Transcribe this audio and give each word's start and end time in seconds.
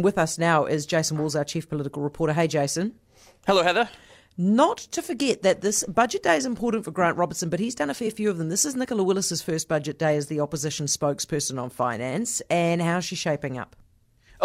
With 0.00 0.18
us 0.18 0.38
now 0.38 0.64
is 0.64 0.86
Jason 0.86 1.18
Walls, 1.18 1.36
our 1.36 1.44
chief 1.44 1.68
political 1.68 2.02
reporter. 2.02 2.32
Hey, 2.32 2.48
Jason. 2.48 2.96
Hello, 3.46 3.62
Heather. 3.62 3.88
Not 4.36 4.78
to 4.78 5.02
forget 5.02 5.42
that 5.42 5.60
this 5.60 5.84
budget 5.84 6.24
day 6.24 6.36
is 6.36 6.44
important 6.44 6.84
for 6.84 6.90
Grant 6.90 7.16
Robertson, 7.16 7.48
but 7.48 7.60
he's 7.60 7.76
done 7.76 7.90
a 7.90 7.94
fair 7.94 8.10
few 8.10 8.28
of 8.28 8.36
them. 8.36 8.48
This 8.48 8.64
is 8.64 8.74
Nicola 8.74 9.04
Willis's 9.04 9.40
first 9.40 9.68
budget 9.68 9.96
day 9.96 10.16
as 10.16 10.26
the 10.26 10.40
opposition 10.40 10.86
spokesperson 10.86 11.62
on 11.62 11.70
finance, 11.70 12.42
and 12.50 12.82
how's 12.82 13.04
she 13.04 13.14
shaping 13.14 13.56
up? 13.56 13.76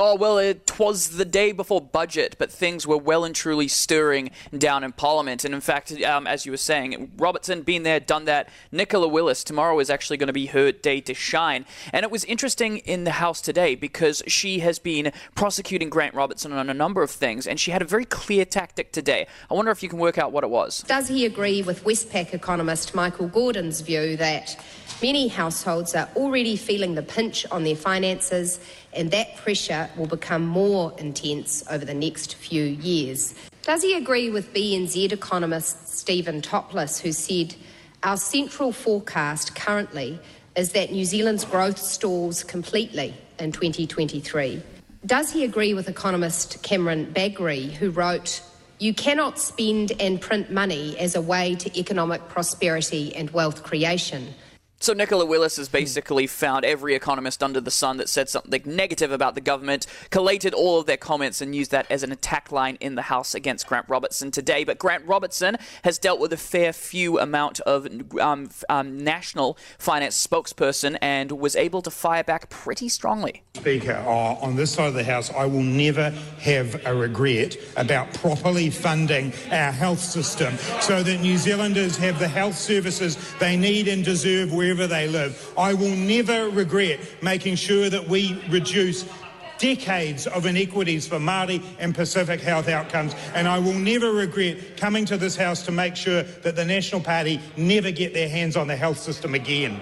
Oh, 0.00 0.14
well, 0.14 0.38
it 0.38 0.78
was 0.78 1.16
the 1.16 1.24
day 1.24 1.50
before 1.50 1.80
budget, 1.80 2.36
but 2.38 2.52
things 2.52 2.86
were 2.86 2.96
well 2.96 3.24
and 3.24 3.34
truly 3.34 3.66
stirring 3.66 4.30
down 4.56 4.84
in 4.84 4.92
Parliament. 4.92 5.44
And 5.44 5.52
in 5.52 5.60
fact, 5.60 5.90
um, 6.02 6.24
as 6.24 6.46
you 6.46 6.52
were 6.52 6.56
saying, 6.56 7.10
Robertson, 7.16 7.62
been 7.62 7.82
there, 7.82 7.98
done 7.98 8.24
that. 8.26 8.48
Nicola 8.70 9.08
Willis, 9.08 9.42
tomorrow 9.42 9.76
is 9.80 9.90
actually 9.90 10.16
going 10.16 10.28
to 10.28 10.32
be 10.32 10.46
her 10.46 10.70
day 10.70 11.00
to 11.00 11.14
shine. 11.14 11.66
And 11.92 12.04
it 12.04 12.12
was 12.12 12.22
interesting 12.26 12.78
in 12.78 13.02
the 13.02 13.10
House 13.10 13.40
today 13.40 13.74
because 13.74 14.22
she 14.28 14.60
has 14.60 14.78
been 14.78 15.10
prosecuting 15.34 15.90
Grant 15.90 16.14
Robertson 16.14 16.52
on 16.52 16.70
a 16.70 16.74
number 16.74 17.02
of 17.02 17.10
things, 17.10 17.48
and 17.48 17.58
she 17.58 17.72
had 17.72 17.82
a 17.82 17.84
very 17.84 18.04
clear 18.04 18.44
tactic 18.44 18.92
today. 18.92 19.26
I 19.50 19.54
wonder 19.54 19.72
if 19.72 19.82
you 19.82 19.88
can 19.88 19.98
work 19.98 20.16
out 20.16 20.30
what 20.30 20.44
it 20.44 20.50
was. 20.50 20.84
Does 20.86 21.08
he 21.08 21.26
agree 21.26 21.62
with 21.62 21.82
Westpac 21.82 22.32
economist 22.32 22.94
Michael 22.94 23.26
Gordon's 23.26 23.80
view 23.80 24.16
that 24.18 24.56
Many 25.00 25.28
households 25.28 25.94
are 25.94 26.08
already 26.16 26.56
feeling 26.56 26.96
the 26.96 27.04
pinch 27.04 27.46
on 27.52 27.62
their 27.62 27.76
finances, 27.76 28.58
and 28.92 29.12
that 29.12 29.36
pressure 29.36 29.88
will 29.96 30.08
become 30.08 30.44
more 30.44 30.92
intense 30.98 31.62
over 31.70 31.84
the 31.84 31.94
next 31.94 32.34
few 32.34 32.64
years. 32.64 33.32
Does 33.62 33.82
he 33.82 33.94
agree 33.94 34.28
with 34.28 34.52
BNZ 34.52 35.12
economist 35.12 35.96
Stephen 35.96 36.42
Toplis, 36.42 37.00
who 37.00 37.12
said, 37.12 37.54
Our 38.02 38.16
central 38.16 38.72
forecast 38.72 39.54
currently 39.54 40.18
is 40.56 40.72
that 40.72 40.90
New 40.90 41.04
Zealand's 41.04 41.44
growth 41.44 41.78
stalls 41.78 42.42
completely 42.42 43.14
in 43.38 43.52
2023? 43.52 44.60
Does 45.06 45.30
he 45.30 45.44
agree 45.44 45.74
with 45.74 45.88
economist 45.88 46.60
Cameron 46.64 47.12
Bagrie, 47.14 47.70
who 47.70 47.90
wrote, 47.90 48.42
you 48.80 48.94
cannot 48.94 49.38
spend 49.38 49.92
and 50.00 50.20
print 50.20 50.50
money 50.50 50.96
as 50.98 51.14
a 51.14 51.20
way 51.20 51.54
to 51.56 51.78
economic 51.78 52.28
prosperity 52.28 53.14
and 53.14 53.28
wealth 53.30 53.64
creation. 53.64 54.34
So 54.80 54.92
Nicola 54.92 55.26
Willis 55.26 55.56
has 55.56 55.68
basically 55.68 56.28
found 56.28 56.64
every 56.64 56.94
economist 56.94 57.42
under 57.42 57.60
the 57.60 57.70
sun 57.70 57.96
that 57.96 58.08
said 58.08 58.28
something 58.28 58.62
negative 58.64 59.10
about 59.10 59.34
the 59.34 59.40
government, 59.40 59.88
collated 60.10 60.54
all 60.54 60.78
of 60.78 60.86
their 60.86 60.96
comments, 60.96 61.40
and 61.40 61.52
used 61.52 61.72
that 61.72 61.90
as 61.90 62.04
an 62.04 62.12
attack 62.12 62.52
line 62.52 62.78
in 62.80 62.94
the 62.94 63.02
House 63.02 63.34
against 63.34 63.66
Grant 63.66 63.86
Robertson 63.88 64.30
today. 64.30 64.62
But 64.62 64.78
Grant 64.78 65.04
Robertson 65.04 65.56
has 65.82 65.98
dealt 65.98 66.20
with 66.20 66.32
a 66.32 66.36
fair 66.36 66.72
few 66.72 67.18
amount 67.18 67.58
of 67.60 67.88
um, 68.20 68.50
um, 68.68 68.96
national 69.02 69.58
finance 69.78 70.24
spokesperson 70.24 70.96
and 71.02 71.32
was 71.32 71.56
able 71.56 71.82
to 71.82 71.90
fire 71.90 72.22
back 72.22 72.48
pretty 72.48 72.88
strongly. 72.88 73.42
Speaker, 73.56 74.00
uh, 74.06 74.36
on 74.40 74.54
this 74.54 74.70
side 74.70 74.86
of 74.86 74.94
the 74.94 75.02
House, 75.02 75.32
I 75.32 75.44
will 75.44 75.64
never 75.64 76.10
have 76.38 76.86
a 76.86 76.94
regret 76.94 77.56
about 77.76 78.14
properly 78.14 78.70
funding 78.70 79.32
our 79.50 79.72
health 79.72 79.98
system 79.98 80.56
so 80.80 81.02
that 81.02 81.20
New 81.20 81.36
Zealanders 81.36 81.96
have 81.96 82.20
the 82.20 82.28
health 82.28 82.56
services 82.56 83.18
they 83.40 83.56
need 83.56 83.88
and 83.88 84.04
deserve 84.04 84.52
wherever 84.68 84.86
they 84.86 85.08
live. 85.08 85.52
I 85.56 85.72
will 85.72 85.94
never 85.94 86.50
regret 86.50 87.00
making 87.22 87.54
sure 87.54 87.88
that 87.88 88.06
we 88.06 88.42
reduce 88.50 89.08
decades 89.56 90.26
of 90.26 90.44
inequities 90.44 91.08
for 91.08 91.16
Māori 91.16 91.62
and 91.78 91.94
Pacific 91.94 92.40
health 92.40 92.68
outcomes, 92.68 93.14
and 93.34 93.48
I 93.48 93.58
will 93.58 93.72
never 93.72 94.12
regret 94.12 94.76
coming 94.76 95.06
to 95.06 95.16
this 95.16 95.36
House 95.36 95.62
to 95.62 95.72
make 95.72 95.96
sure 95.96 96.22
that 96.22 96.54
the 96.54 96.64
National 96.64 97.00
Party 97.00 97.40
never 97.56 97.90
get 97.90 98.12
their 98.12 98.28
hands 98.28 98.56
on 98.56 98.68
the 98.68 98.76
health 98.76 98.98
system 98.98 99.34
again. 99.34 99.80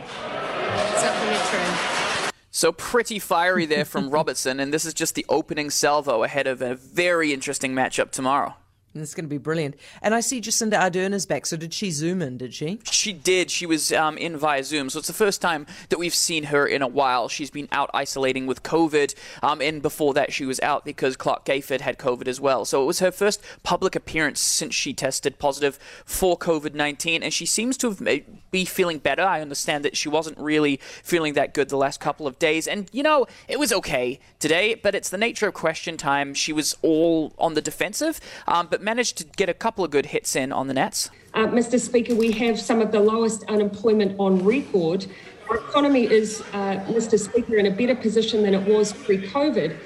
So 2.53 2.73
pretty 2.73 3.19
fiery 3.19 3.67
there 3.67 3.84
from 3.84 4.09
Robertson, 4.19 4.61
and 4.61 4.73
this 4.73 4.84
is 4.84 4.95
just 4.95 5.17
the 5.17 5.27
opening 5.28 5.69
salvo 5.69 6.23
ahead 6.23 6.47
of 6.47 6.62
a 6.62 6.77
very 6.77 7.33
interesting 7.33 7.75
matchup 7.75 8.12
tomorrow. 8.12 8.55
It's 9.02 9.14
going 9.14 9.25
to 9.25 9.28
be 9.28 9.39
brilliant. 9.39 9.77
And 10.02 10.14
I 10.14 10.20
see 10.20 10.41
Jacinda 10.41 10.78
Ardern 10.78 11.12
is 11.12 11.27
back. 11.27 11.47
So 11.47 11.56
did 11.56 11.75
she 11.75 11.91
zoom 11.91 12.22
in? 12.22 12.39
Did 12.39 12.55
she? 12.55 12.80
She 12.91 13.12
did. 13.12 13.50
She 13.50 13.66
was 13.66 13.93
um, 13.93 14.19
in 14.19 14.37
via 14.37 14.65
Zoom. 14.65 14.91
So 14.91 14.98
it's 14.98 15.09
the 15.09 15.15
first 15.15 15.41
time 15.41 15.66
that 15.88 15.98
we've 15.98 16.15
seen 16.15 16.44
her 16.44 16.66
in 16.66 16.82
a 16.82 16.88
while. 16.88 17.28
She's 17.28 17.50
been 17.50 17.69
out 17.72 17.91
isolating 17.94 18.47
with 18.47 18.62
COVID, 18.62 19.15
um, 19.43 19.60
and 19.60 19.82
before 19.82 20.15
that 20.15 20.32
she 20.32 20.44
was 20.44 20.60
out 20.60 20.84
because 20.84 21.16
Clarke 21.16 21.44
Gayford 21.44 21.81
had 21.81 21.98
COVID 21.98 22.28
as 22.28 22.41
well. 22.41 22.65
So 22.65 22.82
it 22.82 22.87
was 22.87 23.00
her 23.00 23.10
first 23.10 23.43
public 23.62 23.94
appearance 23.94 24.41
since 24.41 24.75
she 24.75 24.93
tested 24.93 25.38
positive 25.38 25.78
for 26.04 26.38
COVID 26.38 26.75
nineteen, 26.75 27.22
and 27.22 27.32
she 27.32 27.47
seems 27.47 27.76
to 27.78 27.91
have 27.91 28.03
be 28.50 28.65
feeling 28.65 28.98
better. 28.98 29.22
I 29.22 29.41
understand 29.41 29.84
that 29.84 29.97
she 29.97 30.09
wasn't 30.09 30.38
really 30.38 30.78
feeling 31.03 31.34
that 31.34 31.54
good 31.54 31.69
the 31.69 31.76
last 31.76 32.00
couple 32.00 32.26
of 32.26 32.38
days, 32.38 32.66
and 32.66 32.88
you 32.92 33.03
know 33.03 33.26
it 33.48 33.59
was 33.59 33.72
okay 33.72 34.19
today. 34.38 34.75
But 34.75 34.94
it's 34.94 35.10
the 35.10 35.19
nature 35.19 35.48
of 35.48 35.54
question 35.54 35.97
time. 35.97 36.34
She 36.34 36.53
was 36.53 36.76
all 36.82 37.34
on 37.38 37.54
the 37.54 37.62
defensive, 37.62 38.21
um, 38.47 38.69
but 38.71 38.82
managed 38.86 39.19
to 39.19 39.24
get 39.24 39.48
a 39.48 39.54
couple 39.54 39.84
of 39.84 39.91
good 39.91 40.06
hits 40.06 40.36
in 40.36 40.52
on 40.52 40.69
the 40.69 40.74
Nats. 40.74 41.10
Uh, 41.34 41.48
Mr. 41.48 41.78
Speaker, 41.78 42.14
we 42.14 42.30
have 42.30 42.58
some 42.58 42.80
of 42.80 42.92
the 42.92 43.00
lowest 43.00 43.42
unemployment 43.48 44.14
on 44.19 44.42
record. 44.44 45.06
Our 45.50 45.56
economy 45.56 46.04
is, 46.04 46.41
uh, 46.52 46.84
Mr. 46.86 47.19
Speaker, 47.19 47.56
in 47.56 47.66
a 47.66 47.70
better 47.70 47.97
position 47.97 48.44
than 48.44 48.54
it 48.54 48.64
was 48.66 48.92
pre 48.92 49.19
COVID. 49.19 49.76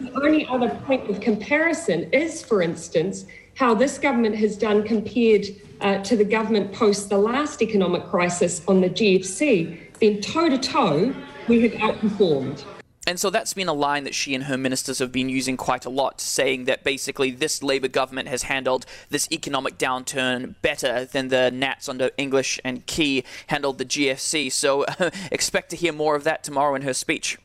The 0.00 0.12
only 0.22 0.44
other 0.46 0.70
point 0.86 1.08
of 1.08 1.20
comparison 1.20 2.10
is, 2.12 2.42
for 2.42 2.60
instance, 2.60 3.26
how 3.54 3.74
this 3.74 3.96
government 3.96 4.34
has 4.34 4.56
done 4.56 4.82
compared 4.82 5.46
uh, 5.80 5.98
to 6.02 6.16
the 6.16 6.24
government 6.24 6.72
post 6.72 7.08
the 7.08 7.18
last 7.18 7.62
economic 7.62 8.04
crisis 8.06 8.62
on 8.66 8.80
the 8.80 8.90
GFC. 8.90 9.78
Then, 10.00 10.20
toe 10.20 10.48
to 10.48 10.58
toe, 10.58 11.14
we 11.46 11.62
have 11.62 11.72
outperformed. 11.72 12.64
And 13.08 13.18
so 13.18 13.30
that's 13.30 13.54
been 13.54 13.68
a 13.68 13.72
line 13.72 14.04
that 14.04 14.14
she 14.14 14.34
and 14.34 14.44
her 14.44 14.58
ministers 14.58 14.98
have 14.98 15.10
been 15.10 15.30
using 15.30 15.56
quite 15.56 15.86
a 15.86 15.88
lot, 15.88 16.20
saying 16.20 16.66
that 16.66 16.84
basically 16.84 17.30
this 17.30 17.62
Labour 17.62 17.88
government 17.88 18.28
has 18.28 18.42
handled 18.42 18.84
this 19.08 19.26
economic 19.32 19.78
downturn 19.78 20.56
better 20.60 21.06
than 21.06 21.28
the 21.28 21.50
Nats 21.50 21.88
under 21.88 22.10
English 22.18 22.60
and 22.66 22.84
Key 22.84 23.24
handled 23.46 23.78
the 23.78 23.86
GFC. 23.86 24.52
So 24.52 24.84
expect 25.32 25.70
to 25.70 25.76
hear 25.76 25.94
more 25.94 26.16
of 26.16 26.24
that 26.24 26.44
tomorrow 26.44 26.74
in 26.74 26.82
her 26.82 26.92
speech. 26.92 27.38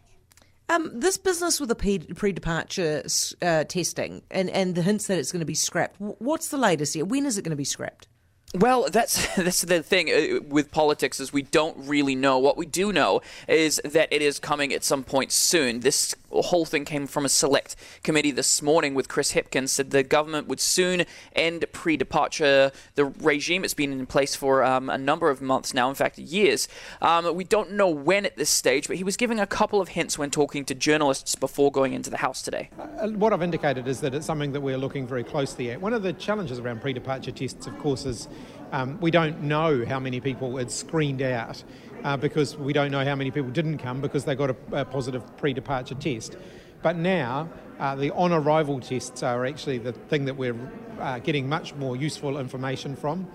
Um, 0.67 0.99
this 0.99 1.17
business 1.17 1.61
with 1.61 1.69
the 1.69 1.75
pre-departure 2.13 3.05
uh, 3.41 3.63
testing 3.63 4.21
and, 4.31 4.49
and 4.49 4.75
the 4.75 4.81
hints 4.81 5.07
that 5.07 5.17
it's 5.17 5.31
going 5.31 5.39
to 5.39 5.45
be 5.45 5.55
scrapped, 5.55 5.95
what's 5.97 6.49
the 6.49 6.57
latest 6.57 6.93
here? 6.93 7.05
When 7.05 7.25
is 7.25 7.37
it 7.37 7.43
going 7.43 7.51
to 7.51 7.55
be 7.55 7.63
scrapped? 7.63 8.09
Well, 8.53 8.87
that's 8.91 9.35
that's 9.35 9.61
the 9.61 9.81
thing 9.81 10.09
uh, 10.09 10.41
with 10.47 10.71
politics 10.71 11.19
is 11.19 11.33
we 11.33 11.41
don't 11.41 11.75
really 11.77 12.15
know. 12.15 12.37
What 12.37 12.57
we 12.57 12.65
do 12.65 12.93
know 12.93 13.21
is 13.47 13.81
that 13.83 14.09
it 14.11 14.21
is 14.21 14.39
coming 14.39 14.73
at 14.73 14.83
some 14.83 15.03
point 15.03 15.31
soon. 15.31 15.79
This 15.79 16.15
whole 16.41 16.65
thing 16.65 16.85
came 16.85 17.07
from 17.07 17.25
a 17.25 17.29
select 17.29 17.75
committee 18.03 18.31
this 18.31 18.61
morning 18.61 18.93
with 18.93 19.07
Chris 19.07 19.33
Hipkins 19.33 19.69
said 19.69 19.91
the 19.91 20.03
government 20.03 20.47
would 20.47 20.59
soon 20.59 21.05
end 21.35 21.65
pre-departure 21.71 22.71
the 22.95 23.05
regime. 23.05 23.63
It's 23.63 23.73
been 23.73 23.91
in 23.91 24.05
place 24.05 24.35
for 24.35 24.63
um, 24.63 24.89
a 24.89 24.97
number 24.97 25.29
of 25.29 25.41
months 25.41 25.73
now, 25.73 25.89
in 25.89 25.95
fact, 25.95 26.17
years. 26.17 26.67
Um, 27.01 27.35
we 27.35 27.43
don't 27.43 27.71
know 27.71 27.89
when 27.89 28.25
at 28.25 28.37
this 28.37 28.49
stage, 28.49 28.87
but 28.87 28.97
he 28.97 29.03
was 29.03 29.17
giving 29.17 29.39
a 29.39 29.47
couple 29.47 29.81
of 29.81 29.89
hints 29.89 30.17
when 30.17 30.31
talking 30.31 30.65
to 30.65 30.75
journalists 30.75 31.35
before 31.35 31.71
going 31.71 31.93
into 31.93 32.09
the 32.09 32.17
House 32.17 32.41
today. 32.41 32.69
Uh, 32.79 33.09
what 33.09 33.33
I've 33.33 33.43
indicated 33.43 33.87
is 33.87 33.99
that 34.01 34.13
it's 34.13 34.25
something 34.25 34.51
that 34.53 34.61
we're 34.61 34.77
looking 34.77 35.05
very 35.05 35.23
closely 35.23 35.71
at. 35.71 35.81
One 35.81 35.93
of 35.93 36.03
the 36.03 36.13
challenges 36.13 36.59
around 36.59 36.81
pre-departure 36.81 37.31
tests, 37.31 37.67
of 37.67 37.77
course, 37.79 38.05
is 38.05 38.27
um, 38.71 38.99
we 38.99 39.11
don't 39.11 39.41
know 39.43 39.85
how 39.85 39.99
many 39.99 40.19
people 40.19 40.57
it's 40.57 40.73
screened 40.73 41.21
out 41.21 41.63
uh, 42.03 42.17
because 42.17 42.57
we 42.57 42.73
don't 42.73 42.91
know 42.91 43.03
how 43.03 43.15
many 43.15 43.31
people 43.31 43.51
didn't 43.51 43.77
come 43.77 44.01
because 44.01 44.25
they 44.25 44.35
got 44.35 44.49
a, 44.49 44.55
a 44.71 44.85
positive 44.85 45.37
pre 45.37 45.53
departure 45.53 45.95
test. 45.95 46.37
But 46.81 46.97
now, 46.97 47.49
uh, 47.79 47.95
the 47.95 48.11
on 48.11 48.33
arrival 48.33 48.79
tests 48.79 49.23
are 49.23 49.45
actually 49.45 49.77
the 49.77 49.93
thing 49.93 50.25
that 50.25 50.35
we're 50.35 50.55
uh, 50.99 51.19
getting 51.19 51.47
much 51.47 51.73
more 51.75 51.95
useful 51.95 52.37
information 52.37 52.95
from. 52.95 53.27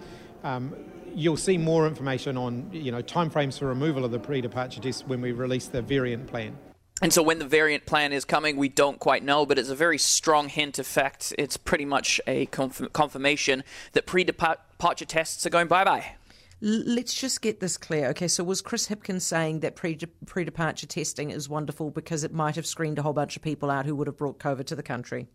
Um, 0.45 0.75
you'll 1.15 1.37
see 1.37 1.59
more 1.59 1.87
information 1.87 2.37
on 2.37 2.69
you 2.73 2.93
know 2.93 3.03
timeframes 3.03 3.59
for 3.59 3.67
removal 3.67 4.05
of 4.05 4.11
the 4.11 4.19
pre-departure 4.19 4.81
test 4.81 5.07
when 5.07 5.21
we 5.21 5.33
release 5.33 5.67
the 5.67 5.83
variant 5.83 6.27
plan. 6.27 6.57
And 7.01 7.13
so 7.13 7.23
when 7.23 7.39
the 7.39 7.47
variant 7.47 7.87
plan 7.87 8.13
is 8.13 8.25
coming, 8.25 8.57
we 8.57 8.69
don't 8.69 8.99
quite 8.99 9.23
know, 9.23 9.47
but 9.47 9.57
it's 9.57 9.69
a 9.69 9.77
very 9.77 9.99
strong 9.99 10.49
hint. 10.49 10.79
In 10.79 10.85
fact, 10.85 11.33
it's 11.39 11.57
pretty 11.57 11.85
much 11.85 12.21
a 12.27 12.47
confirmation 12.47 13.63
that 13.93 14.05
pre-departure 14.05 15.05
tests 15.05 15.47
are 15.47 15.51
going 15.51 15.69
bye-bye. 15.69 16.18
Let's 16.61 17.15
just 17.15 17.41
get 17.41 17.61
this 17.61 17.77
clear. 17.77 18.09
Okay, 18.09 18.27
so 18.27 18.43
was 18.43 18.61
Chris 18.61 18.89
Hipkins 18.89 19.23
saying 19.23 19.61
that 19.61 19.77
pre 19.77 19.95
departure 19.95 20.87
testing 20.87 21.31
is 21.31 21.49
wonderful 21.49 21.91
because 21.91 22.25
it 22.25 22.33
might 22.33 22.57
have 22.57 22.67
screened 22.67 22.99
a 22.99 23.03
whole 23.03 23.13
bunch 23.13 23.37
of 23.37 23.43
people 23.43 23.71
out 23.71 23.87
who 23.87 23.95
would 23.95 24.09
have 24.09 24.17
brought 24.17 24.39
COVID 24.39 24.67
to 24.67 24.75
the 24.75 24.83
country? 24.83 25.29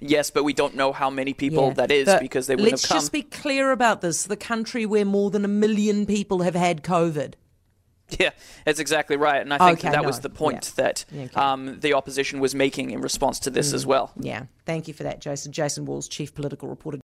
Yes, 0.00 0.30
but 0.30 0.42
we 0.42 0.52
don't 0.52 0.74
know 0.74 0.92
how 0.92 1.08
many 1.08 1.32
people 1.32 1.68
yeah, 1.68 1.74
that 1.74 1.90
is 1.92 2.12
because 2.20 2.48
they 2.48 2.56
wouldn't 2.56 2.72
have 2.72 2.88
come. 2.88 2.96
Let's 2.96 3.04
just 3.04 3.12
be 3.12 3.22
clear 3.22 3.70
about 3.70 4.00
this. 4.00 4.24
The 4.24 4.36
country 4.36 4.86
where 4.86 5.04
more 5.04 5.30
than 5.30 5.44
a 5.44 5.48
million 5.48 6.06
people 6.06 6.42
have 6.42 6.54
had 6.54 6.82
COVID. 6.82 7.34
Yeah, 8.18 8.30
that's 8.64 8.80
exactly 8.80 9.16
right. 9.16 9.40
And 9.40 9.52
I 9.52 9.58
think 9.58 9.78
okay, 9.78 9.90
that, 9.90 10.02
no. 10.02 10.06
was 10.06 10.20
the 10.20 10.30
point 10.30 10.72
yeah. 10.76 10.84
that 10.84 11.04
okay. 11.12 11.34
um, 11.34 11.80
the 11.80 11.94
opposition 11.94 12.38
was 12.38 12.54
making 12.54 12.90
in 12.90 13.00
response 13.00 13.40
to 13.40 13.50
this 13.50 13.70
mm. 13.70 13.74
as 13.74 13.86
well. 13.86 14.12
Yeah. 14.20 14.44
Thank 14.66 14.88
you 14.88 14.94
for 14.94 15.04
that, 15.04 15.20
Jason. 15.20 15.52
Jason 15.52 15.86
Walls, 15.86 16.06
Chief 16.06 16.34
Political 16.34 16.68
Reporter. 16.68 16.98